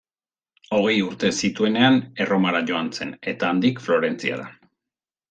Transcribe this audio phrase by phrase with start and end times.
[0.77, 4.49] Hogei urte zituenean Erromara joan zen, eta handik Florentziara.